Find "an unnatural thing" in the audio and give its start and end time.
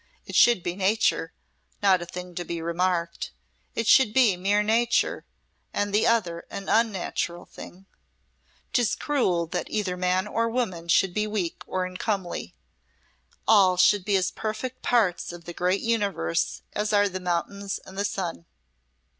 6.49-7.85